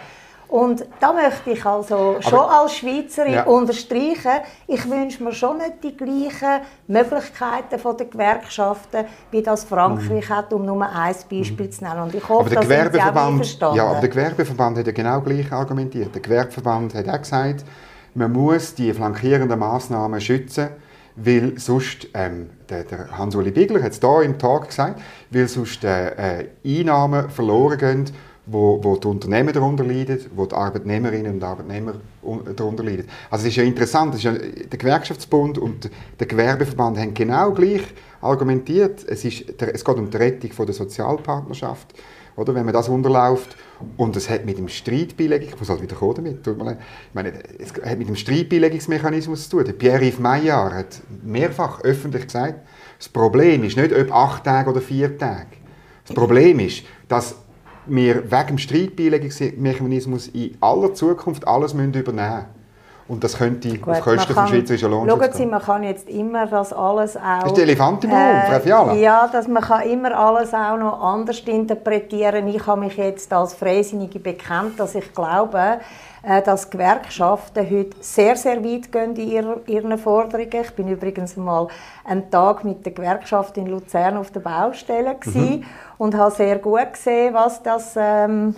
[0.49, 3.43] Und da möchte ich also schon Aber, als Schweizerin ja.
[3.43, 10.29] unterstreichen, ich wünsche mir schon nicht die gleichen Möglichkeiten von den Gewerkschaften, wie das Frankreich
[10.29, 10.33] mhm.
[10.33, 11.71] hat, um nur ein Beispiel mhm.
[11.71, 12.01] zu nennen.
[12.01, 16.15] Und ich hoffe, aber der Gewerbeverband, Ja, aber der Gewerbeverband hat ja genau gleich argumentiert.
[16.15, 17.65] Der Gewerbeverband hat auch gesagt,
[18.13, 20.69] man muss die flankierenden Massnahmen schützen,
[21.17, 25.83] weil sonst, ähm, der, der Hans-Uli Bigler hat es hier im Tag gesagt, weil sonst
[25.83, 28.05] äh, äh, Einnahmen verloren gehen,
[28.47, 31.95] wo, wo die Unternehmen darunter leiden, wo die Arbeitnehmerinnen und Arbeitnehmer
[32.55, 33.07] darunter leiden.
[33.29, 37.83] Also es ist ja interessant, ist ja, der Gewerkschaftsbund und der Gewerbeverband haben genau gleich
[38.21, 39.05] argumentiert.
[39.07, 41.93] Es, ist, es geht um die Rettung von der Sozialpartnerschaft
[42.37, 43.57] oder, wenn man das unterläuft.
[43.97, 47.13] Und es hat mit dem Streitbeilegung, ich muss halt wieder kommen damit, tut mir ich
[47.13, 49.73] meine, es hat mit dem Streitbeilegungsmechanismus zu tun.
[49.77, 52.65] Pierre-Yves Maillard hat mehrfach öffentlich gesagt,
[52.97, 55.47] das Problem ist nicht, ob acht Tage oder vier Tage.
[56.05, 57.35] Das Problem ist, dass
[57.87, 62.57] wir wegen dem Streitbeilegungsmechanismus in aller Zukunft alles übernehmen müssen.
[63.07, 66.45] Und das könnte Gut, auf Kosten des schweizerischen Lohnschutz Schauen Sie, man kann jetzt immer
[66.45, 67.39] das alles auch...
[67.39, 68.93] Das ist der Elefant im Raum, äh, Frau Fiala.
[68.95, 72.47] Ja, dass man kann immer alles auch noch anders interpretieren.
[72.49, 75.79] Ich habe mich jetzt als Freisinnige bekannt, dass ich glaube,
[76.43, 80.61] dass Gewerkschaften heute sehr, sehr weit gehen in ihren Forderungen.
[80.61, 81.69] Ich bin übrigens mal
[82.03, 85.63] einen Tag mit der Gewerkschaft in Luzern auf der Baustelle mhm.
[85.97, 87.93] und habe sehr gut gesehen, was das...
[87.95, 88.55] Ähm,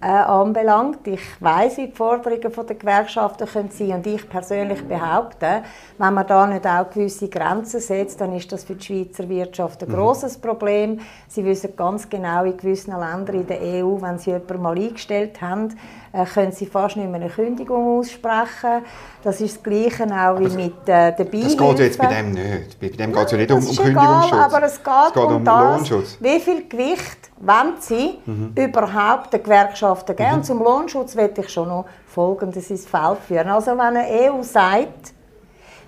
[0.00, 1.06] äh, anbelangt.
[1.08, 5.62] Ich weiß, wie die Forderungen der Gewerkschaften können sein und ich persönlich behaupte,
[5.98, 9.82] wenn man da nicht auch gewisse Grenzen setzt, dann ist das für die Schweizer Wirtschaft
[9.82, 9.94] ein mhm.
[9.94, 11.00] großes Problem.
[11.26, 15.40] Sie wissen ganz genau, in gewissen Ländern in der EU, wenn sie jemanden mal eingestellt
[15.40, 18.82] haben, äh, können sie fast nicht mehr eine Kündigung aussprechen.
[19.22, 21.56] Das ist das Gleiche auch wie also, mit äh, der Beihilfe.
[21.56, 22.80] Das geht jetzt bei dem nicht.
[22.80, 24.32] Bei dem geht es ja nicht um, um Kündigungsschutz.
[24.32, 26.16] Egal, aber es geht, es geht um, um das, Lohnschutz.
[26.20, 28.52] wie viel Gewicht wollen sie mhm.
[28.56, 30.36] überhaupt den Gewerkschaften geben.
[30.36, 30.44] Mhm.
[30.44, 33.48] zum Lohnschutz möchte ich schon noch Folgendes ins Feld führen.
[33.48, 35.12] Also wenn eine EU sagt,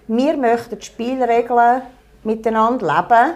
[0.06, 1.82] wir möchten die Spielregeln
[2.24, 3.34] miteinander leben,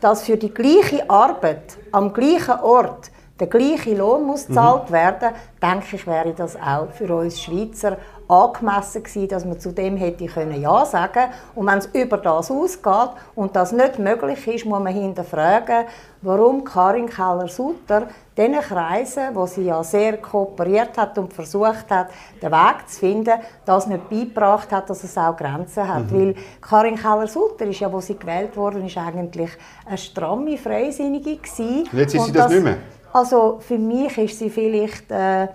[0.00, 4.94] dass für die gleiche Arbeit am gleichen Ort der gleiche Lohn muss gezahlt mhm.
[4.94, 5.28] werden,
[5.62, 10.26] denke ich, wäre das auch für uns Schweizer angemessen gewesen, dass man zu dem hätte
[10.26, 14.80] können Ja sagen Und wenn es über das ausgeht und das nicht möglich ist, muss
[14.80, 15.84] man hinterfragen,
[16.22, 22.08] warum Karin Keller-Sutter diesen Kreisen, wo sie ja sehr kooperiert hat und versucht hat,
[22.42, 26.10] den Weg zu finden, das nicht beigebracht hat, dass es auch Grenzen hat.
[26.10, 26.20] Mhm.
[26.20, 29.50] Weil Karin Keller-Sutter ist ja, wo sie gewählt wurde, ist eigentlich
[29.86, 31.88] eine stramme Freisinnige gewesen.
[31.92, 32.78] Und jetzt ist sie das, das nicht mehr?
[33.16, 35.48] Also für mich ist sie vielleicht äh,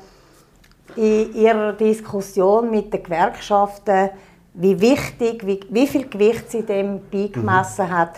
[0.96, 4.10] in ihrer Diskussion mit den Gewerkschaften,
[4.56, 7.92] wie wichtig, wie, wie viel Gewicht sie dem beigemessen mhm.
[7.92, 8.16] hat,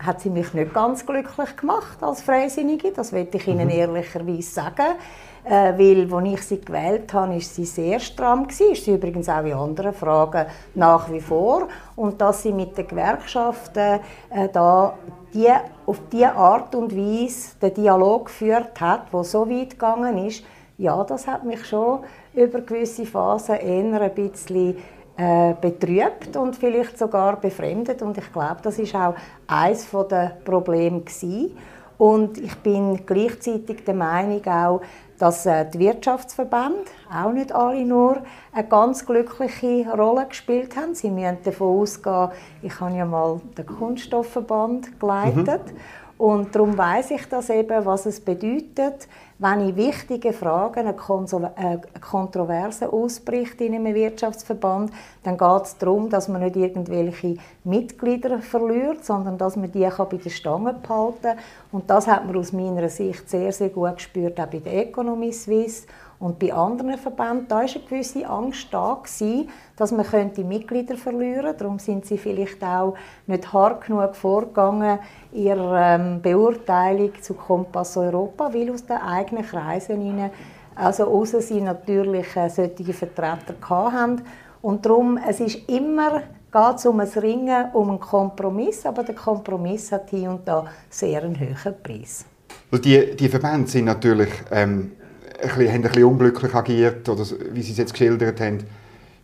[0.00, 2.90] hat sie mich nicht ganz glücklich gemacht als Freisinnige.
[2.90, 3.74] Das will ich Ihnen mhm.
[3.74, 4.96] ehrlicherweise sagen.
[5.44, 8.72] Äh, weil, als ich sie gewählt habe, ist sie sehr stramm gewesen.
[8.72, 11.68] Ist sie übrigens auch in anderen Fragen nach wie vor.
[11.94, 14.00] Und dass sie mit den Gewerkschaften
[14.30, 14.98] äh, da
[15.32, 15.48] die,
[15.90, 20.44] auf diese Art und Weise den Dialog geführt hat, der so weit gegangen ist,
[20.78, 24.76] ja, das hat mich schon über gewisse Phasen eher ein bisschen
[25.16, 28.02] äh, betrübt und vielleicht sogar befremdet.
[28.02, 29.14] Und ich glaube, das ist auch
[29.48, 31.56] eines der Probleme gewesen.
[31.98, 34.80] Und ich bin gleichzeitig der Meinung auch,
[35.18, 38.18] dass äh, die Wirtschaftsverbände auch nicht alle nur
[38.52, 40.94] eine ganz glückliche Rolle gespielt haben.
[40.94, 42.30] Sie müssen davon ausgehen,
[42.62, 45.72] ich habe ja mal den Kunststoffverband geleitet.
[45.72, 45.76] Mhm.
[46.20, 52.92] Und darum weiß ich das eben, was es bedeutet, wenn in wichtigen Fragen eine, Kontroverse
[52.92, 54.92] ausbricht in einem Wirtschaftsverband,
[55.22, 60.16] dann geht es darum, dass man nicht irgendwelche Mitglieder verliert, sondern dass man die bei
[60.18, 61.38] der Stange behalten kann.
[61.72, 65.32] Und das hat man aus meiner Sicht sehr, sehr gut gespürt, auch bei der Economy
[65.32, 65.86] Suisse
[66.20, 70.96] und bei anderen Verbänden, da war eine gewisse Angst da, gewesen, dass man könnte Mitglieder
[70.96, 71.64] verlieren könnte.
[71.64, 72.94] Darum sind sie vielleicht auch
[73.26, 74.98] nicht hart genug vorgegangen
[75.32, 80.30] in ihrer ähm, Beurteilung zu Kompass Europa, weil aus den eigenen Kreisen hinein,
[80.74, 84.20] also außer sie natürlich äh, solche Vertreter hatten.
[84.60, 86.20] Und darum, es ist immer
[86.52, 90.66] geht es um ein Ringen, um einen Kompromiss, aber der Kompromiss hat hier und da
[90.90, 92.26] sehr einen hohen Preis.
[92.72, 94.92] Die, die Verbände sind natürlich ähm,
[95.40, 98.58] bisschen, haben ein bisschen unglücklich agiert, oder wie Sie es jetzt geschildert haben,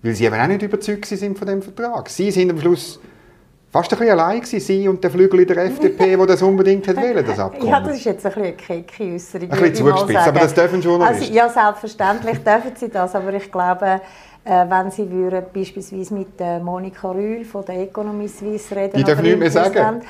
[0.02, 2.08] weil sie eben auch nicht überzeugt sind von dem Vertrag.
[2.08, 3.00] Sie sind am Schluss
[3.70, 6.86] fast ein bisschen allein gewesen, Sie und der Flügel in der FDP, der das unbedingt
[6.88, 7.68] hat wollen, das Abkommen.
[7.68, 9.50] Ja, das ist jetzt ein bisschen eine kecke Äußerung.
[9.50, 11.22] Ein bisschen zugespitzt, aber das dürfen Journalisten.
[11.24, 14.00] Also, ja, selbstverständlich dürfen sie das, aber ich glaube,
[14.46, 18.96] wenn Sie würden beispielsweise mit äh, Monika Rühl von der Economy Suisse reden.
[18.96, 20.02] Die darf nicht mehr sagen.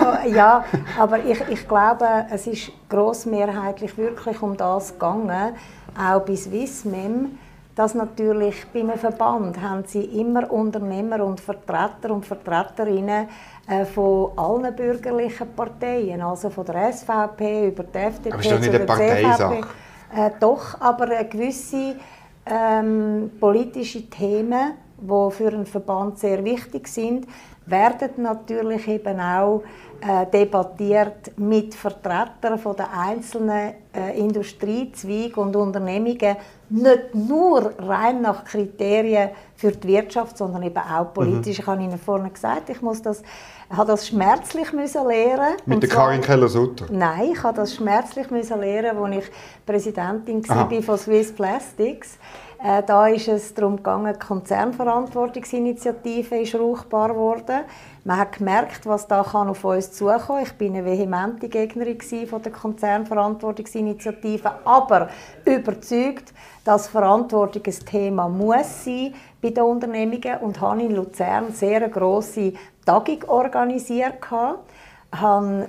[0.00, 0.64] Oh, ja,
[0.98, 5.54] aber ich, ich glaube, es ist grossmehrheitlich wirklich um das gegangen,
[5.98, 7.38] auch bei Swissmem,
[7.74, 13.28] dass natürlich bei einem Verband haben sie immer Unternehmer und Vertreter und Vertreterinnen
[13.68, 18.60] äh, von allen bürgerlichen Parteien, also von der SVP über die FDP aber ist doch
[18.60, 19.60] nicht eine Parteisache.
[20.14, 21.94] Äh, doch, aber eine gewisse
[22.46, 27.26] ähm, politische Themen die für einen Verband sehr wichtig sind,
[27.66, 29.62] werden natürlich eben auch
[30.00, 36.36] äh, debattiert mit Vertretern von der einzelnen äh, Industriezweige und Unternehmungen,
[36.70, 41.58] nicht nur rein nach Kriterien für die Wirtschaft, sondern eben auch politisch.
[41.58, 41.62] Mhm.
[41.62, 43.22] Ich habe Ihnen vorhin gesagt, ich muss das,
[43.70, 45.56] habe das schmerzlich müssen lernen.
[45.64, 46.86] Mit der Karin Keller-Sutter?
[46.90, 49.24] Nein, ich habe das schmerzlich müssen lernen, als ich
[49.64, 52.18] Präsidentin war von Swiss Plastics.
[52.62, 57.60] Äh, da ist es darum gegangen, die Konzernverantwortungsinitiative ist ruchbar geworden.
[58.04, 60.20] Man hat gemerkt, was da kann auf uns zukommen.
[60.26, 60.42] kann.
[60.42, 65.08] Ich bin eine vehemente Gegnerin von der Konzernverantwortungsinitiative, aber
[65.46, 71.76] überzeugt, dass Verantwortung ein Thema muss sein bei den Unternehmungen und habe in Luzern sehr
[71.76, 72.52] eine grosse
[72.84, 74.58] Tagung organisiert habe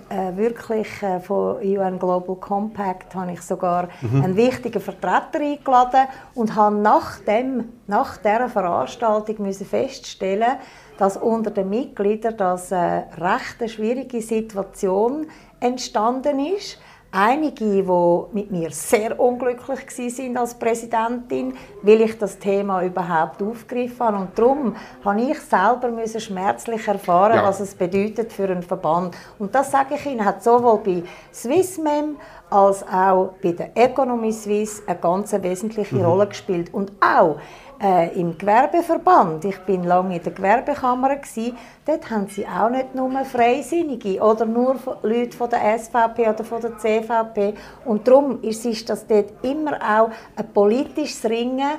[0.09, 4.23] äh, wirklich äh, von UN Global Compact habe ich sogar mhm.
[4.23, 10.57] einen wichtigen Vertreter eingeladen und habe nach, dem, nach dieser Veranstaltung müssen feststellen
[11.01, 15.25] dass unter den Mitgliedern das eine äh, recht schwierige Situation
[15.59, 16.77] entstanden ist
[17.11, 17.83] einige, die
[18.31, 24.17] mit mir sehr unglücklich sind als Präsidentin, weil ich das Thema überhaupt aufgegriffen habe.
[24.17, 27.43] Und darum habe ich selber müssen schmerzlich erfahren, ja.
[27.43, 29.15] was es bedeutet für einen Verband.
[29.39, 32.15] Und das sage ich Ihnen, hat sowohl bei Swissmem
[32.49, 36.05] als auch bei der Economy Suisse eine ganz wesentliche mhm.
[36.05, 36.73] Rolle gespielt.
[36.73, 37.37] Und auch
[37.81, 39.45] äh, im Gewerbeverband.
[39.45, 41.57] Ich bin lange in der Gewerbekammer gewesen.
[41.85, 46.61] Dort haben sie auch nicht nur Freisinnige oder nur Leute von der SVP oder von
[46.61, 47.55] der CVP.
[47.85, 51.71] Und darum ist, ist das dort immer auch ein politisches Ringen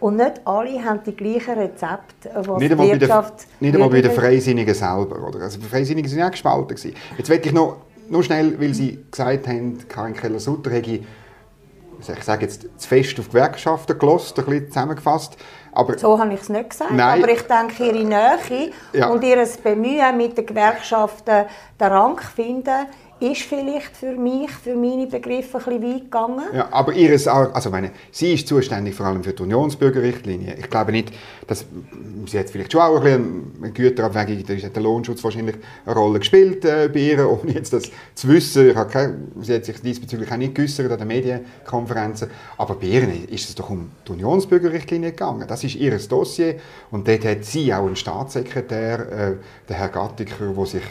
[0.00, 3.34] und nicht alle haben die gleichen Rezepte, was nicht die Wirtschaft...
[3.40, 5.28] Der, nicht einmal bei den Freisinnigen selber.
[5.28, 5.42] Oder?
[5.42, 6.68] Also die Freisinnigen waren auch gespalten.
[6.68, 6.94] Gewesen.
[7.18, 7.76] Jetzt möchte ich noch,
[8.08, 11.00] noch schnell, weil Sie gesagt haben, Karin Keller-Sutter hätte
[12.08, 15.36] ich sage jetzt, zu fest auf Gewerkschaften gelost, ein bisschen zusammengefasst.
[15.72, 17.22] Aber, so habe ich es nicht gesagt, nein.
[17.22, 19.08] aber ich denke, ihre Nähe ja.
[19.08, 21.44] und ihr Bemühen mit den Gewerkschaften
[21.78, 22.86] den Rang finden,
[23.20, 26.44] ist vielleicht für mich, für meine Begriffe, ein bisschen weit gegangen.
[26.54, 30.56] Ja, aber ihres, also meine, sie ist zuständig vor allem für die Unionsbürgerrichtlinie.
[30.58, 31.12] Ich glaube nicht,
[31.46, 31.66] dass
[32.26, 35.94] sie hat vielleicht schon auch ein bisschen eine Güterabwägung, da hat der Lohnschutz wahrscheinlich eine
[35.94, 38.70] Rolle gespielt äh, bei ihr, ohne jetzt das zu wissen.
[38.70, 42.30] Ich habe keine, sie hat sich diesbezüglich auch nicht geäußert an den Medienkonferenzen.
[42.56, 45.46] Aber bei ihr ist es doch um die Unionsbürgerrichtlinie gegangen.
[45.46, 46.56] Das ist ihr Dossier
[46.90, 49.32] und dort hat sie auch einen Staatssekretär, äh,
[49.68, 50.82] der Herr Gattiker, der sich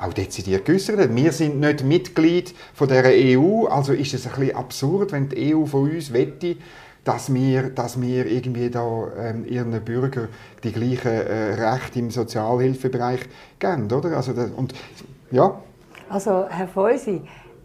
[0.00, 4.56] auch dezidiert geäußert Wir sind nicht Mitglied von der EU, also ist es ein bisschen
[4.56, 6.56] absurd, wenn die EU von uns wette,
[7.04, 10.28] dass wir, dass wir irgendwie da ähm, ihren Bürgern
[10.62, 13.20] die gleichen äh, Rechte im Sozialhilfebereich
[13.58, 14.16] geben, oder?
[14.16, 14.74] Also das, und
[15.30, 15.58] ja.
[16.08, 17.22] Also Herr Feusi,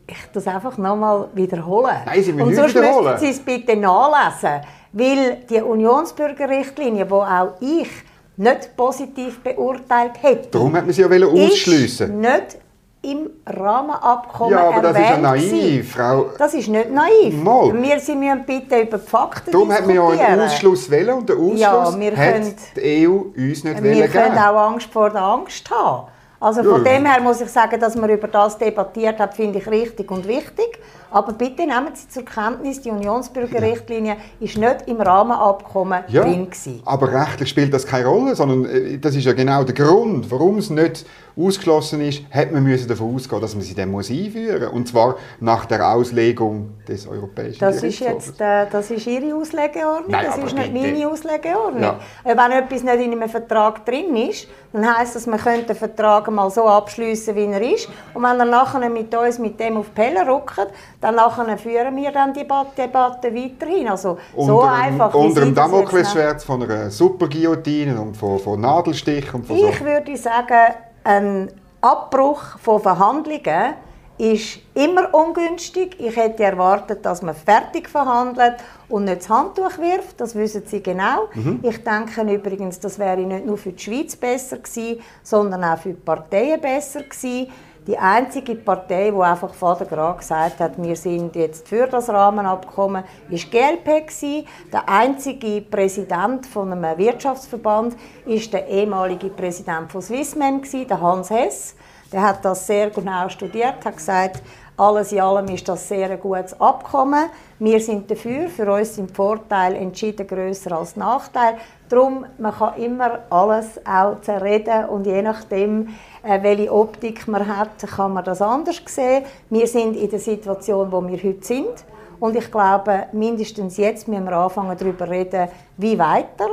[0.07, 1.97] ich das einfach nochmal wiederholen.
[2.05, 3.17] Nein, Sie müssen Und sonst wiederholen.
[3.17, 4.61] Sie es bitte nachlesen,
[4.93, 7.89] weil die Unionsbürgerrichtlinie, wo auch ich
[8.37, 10.49] nicht positiv beurteilt hätte.
[10.49, 12.19] Darum hat man sie ja ausschliessen.
[12.19, 12.57] nicht
[13.01, 16.25] im Rahmenabkommen Ja, aber das ist ja naiv, Frau...
[16.37, 17.43] Das ist nicht naiv.
[17.43, 17.81] Mal.
[17.81, 21.29] Wir sie müssen bitte über die Fakten Darum hat man ja einen Ausschluss wählen und
[21.29, 25.09] der Ausschluss ja, wir hat können, die EU uns nicht Wir können auch Angst vor
[25.11, 26.07] der Angst haben.
[26.39, 26.93] Also von ja.
[26.93, 30.27] dem her muss ich sagen, dass man über das debattiert hat, finde ich richtig und
[30.27, 30.79] wichtig.
[31.11, 36.81] Aber bitte nehmen Sie zur Kenntnis, die Unionsbürgerrichtlinie ist nicht im Rahmenabkommen ja, drin gewesen.
[36.85, 40.57] Aber rechtlich spielt das keine Rolle, sondern äh, das ist ja genau der Grund, warum
[40.57, 41.05] es nicht
[41.37, 44.71] ausgeschlossen ist, hat man müssen davon ausgehen, dass man sie dann muss einführen muss.
[44.71, 50.11] Und zwar nach der Auslegung des Europäischen das ist jetzt äh, Das ist Ihre Auslegeordnung,
[50.11, 51.81] Nein, das ist nicht meine Auslegeordnung.
[51.81, 51.99] Ja.
[52.23, 56.29] Wenn etwas nicht in einem Vertrag drin ist, dann heisst das, man könnte den Vertrag
[56.29, 57.87] mal so abschließen, wie er ist.
[58.13, 60.67] Und wenn er nachher mit uns mit dem auf die Pelle rückt,
[60.99, 63.87] dann nachher führen wir dann die Debatte weiterhin.
[63.87, 69.41] Also unter, so einfach Unter dem Damoklesschwert von einer Superguillotine und von, von Nadelstichen.
[69.41, 69.85] Und von ich so.
[69.85, 73.75] würde sagen, ein Abbruch von Verhandlungen
[74.17, 75.97] ist immer ungünstig.
[75.99, 78.55] Ich hätte erwartet, dass man fertig verhandelt
[78.87, 80.19] und nicht das Handtuch wirft.
[80.19, 81.27] Das wissen Sie genau.
[81.33, 81.59] Mhm.
[81.63, 85.89] Ich denke übrigens, das wäre nicht nur für die Schweiz besser gewesen, sondern auch für
[85.89, 87.51] die Parteien besser gewesen.
[87.87, 92.09] Die einzige Partei, die einfach vor der Grad gesagt hat, wir sind jetzt für das
[92.09, 94.45] Rahmenabkommen, ist GLP.
[94.73, 97.95] Der einzige Präsident von einem Wirtschaftsverband
[98.25, 101.75] ist der ehemalige Präsident von Swissmem der Hans Hess.
[102.11, 104.41] Der hat das sehr genau studiert, hat gesagt,
[104.77, 107.29] alles in allem ist das sehr ein gutes Abkommen.
[107.59, 108.49] Wir sind dafür.
[108.49, 111.57] Für uns sind Vorteile entschieden grösser als Nachteile.
[111.89, 115.89] Darum, man kann immer alles auch zerreden und je nachdem,
[116.23, 119.23] äh, welche Optik man hat, kann man das anders sehen.
[119.51, 121.85] Wir sind in der Situation, wo wir heute sind
[122.19, 126.47] und ich glaube, mindestens jetzt müssen wir anfangen darüber reden, wie weiter.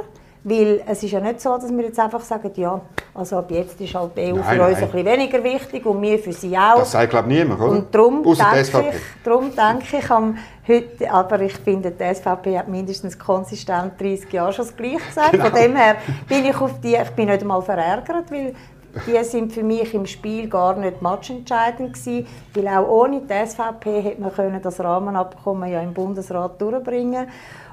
[0.44, 2.80] Weil es ist ja nicht so, dass wir jetzt einfach sagen, ja,
[3.14, 4.74] also ab jetzt ist halt die EU Nein, für uns nein.
[4.74, 6.78] ein bisschen weniger wichtig und wir für sie auch.
[6.80, 7.70] Das sagt, glaube ich, niemand, oder?
[7.70, 10.36] Und darum denke, ich, darum denke ich am
[10.66, 15.32] heute, aber ich finde, die SVP hat mindestens konsistent 30 Jahre schon das Gleiche gesagt.
[15.32, 15.44] Genau.
[15.44, 15.96] Von dem her
[16.28, 18.54] bin ich auf die, ich bin nicht einmal verärgert, weil
[19.06, 24.02] die sind für mich im Spiel gar nicht matchentscheidend gewesen, weil auch ohne die SVP
[24.02, 27.26] hätte man können das Rahmenabkommen ja im Bundesrat durchbringen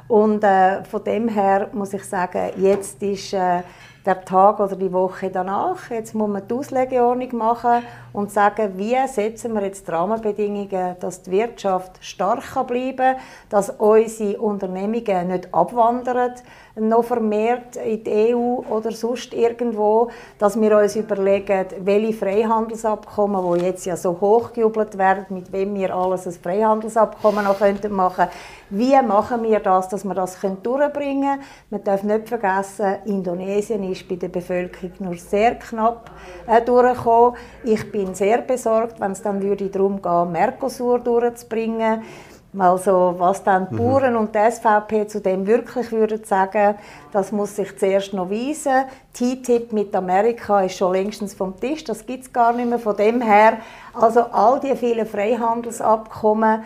[0.09, 3.61] und äh, von dem her muss ich sagen, jetzt ist äh,
[4.03, 5.91] der Tag oder die Woche danach.
[5.91, 7.83] Jetzt muss man die Auslegeordnung machen
[8.13, 13.15] und sagen, wie setzen wir jetzt die Rahmenbedingungen, dass die Wirtschaft stark bleiben kann,
[13.49, 16.33] dass unsere Unternehmungen nicht abwandern,
[16.75, 23.65] noch vermehrt in die EU oder sonst irgendwo, dass wir uns überlegen, welche Freihandelsabkommen, die
[23.65, 28.27] jetzt ja so hochgejubelt werden, mit wem wir alles ein Freihandelsabkommen noch könnten machen
[28.69, 31.43] wie machen wir das, dass wir das durchbringen können.
[31.69, 36.11] Man darf nicht vergessen, Indonesien ist bei der Bevölkerung nur sehr knapp
[36.45, 37.35] äh, durchgekommen.
[37.63, 42.01] Ich bin sehr besorgt, wenn es dann würde darum gehen, Mercosur durchzubringen.
[42.57, 46.75] Also was dann die Bauern und die SVP zu dem wirklich würden sagen,
[47.11, 48.85] das muss sich zuerst noch weisen.
[49.13, 52.79] TTIP mit Amerika ist schon längstens vom Tisch, das gibt es gar nicht mehr.
[52.79, 53.57] Von dem her,
[53.93, 56.63] also all die vielen Freihandelsabkommen,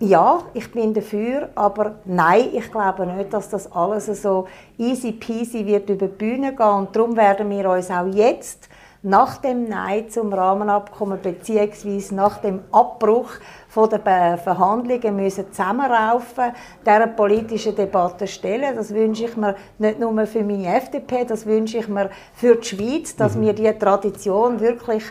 [0.00, 5.64] ja, ich bin dafür, aber nein, ich glaube nicht, dass das alles so easy peasy
[5.66, 6.66] wird über die Bühne gehen.
[6.66, 8.68] Und darum werden wir uns auch jetzt
[9.02, 12.14] nach dem Nein zum Rahmenabkommen bzw.
[12.14, 13.30] nach dem Abbruch
[13.68, 16.52] von Be- Verhandlungen müssen zusammenraufen,
[16.84, 18.76] dieser politischen Debatte stellen.
[18.76, 22.68] Das wünsche ich mir nicht nur für meine FDP, das wünsche ich mir für die
[22.68, 25.04] Schweiz, dass wir diese Tradition wirklich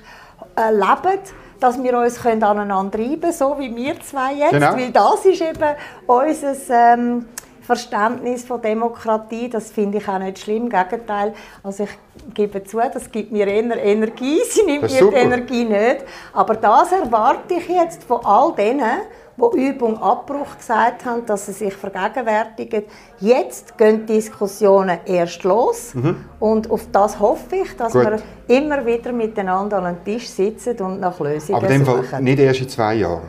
[0.55, 1.19] äh, leben,
[1.59, 4.73] dass wir uns können aneinander reiben so wie wir zwei jetzt, Genau.
[4.75, 5.75] weil das ist eben
[6.05, 6.53] unser
[6.93, 7.25] ähm,
[7.69, 9.47] Verständnis von Demokratie.
[9.47, 11.33] Das finde ich auch nicht schlimm, im Gegenteil.
[11.61, 15.15] Also ich gebe zu, das gibt mir eher Energie, sie nimmt mir die.
[15.15, 16.03] Energie nicht.
[16.33, 19.01] Aber das erwarte ich jetzt von all denen,
[19.37, 22.83] die Übung Abbruch gesagt haben, dass sie sich vergegenwärtigen.
[23.19, 25.93] Jetzt gehen die Diskussionen erst los.
[26.39, 27.99] Und auf das hoffe ich, dass Mhm.
[28.03, 28.23] Gut.
[28.47, 32.03] wir immer wieder miteinander an einem Tisch sitzen und nach Lösungen Aber in dem Fall
[32.03, 32.23] suchen.
[32.23, 33.21] nicht erst in zwei Jahren.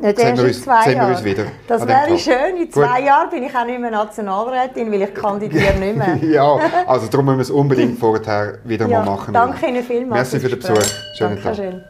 [0.00, 1.24] Nicht Sehen in uns- zwei Jahren.
[1.24, 2.18] wieder das wäre Tag.
[2.18, 2.56] schön.
[2.56, 2.72] In Gut.
[2.72, 6.16] zwei Jahren bin ich auch nicht mehr Nationalrätin, weil ich kandidiere nicht mehr.
[6.16, 9.32] ja, also darum müssen wir es unbedingt vorher wieder Ja, mal machen.
[9.34, 10.82] danke Ihnen vielmals Merci für den Besuch.
[11.16, 11.44] Schönen Tag.
[11.56, 11.84] Dankeschön.